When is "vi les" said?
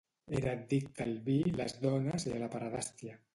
1.27-1.77